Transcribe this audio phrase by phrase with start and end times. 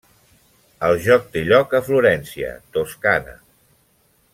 [0.87, 3.41] El joc té lloc a Florència, Toscana.